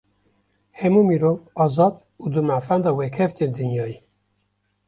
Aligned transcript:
Hemû 0.79 1.01
mirov, 1.09 1.39
azad 1.63 1.95
û 2.23 2.25
di 2.33 2.41
mafan 2.49 2.81
de 2.85 2.91
wekhev 2.99 3.31
tên 3.37 3.51
dinyayê 3.57 3.97